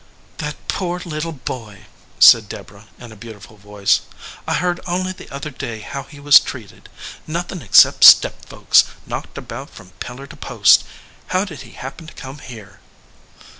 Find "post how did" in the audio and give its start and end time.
10.35-11.61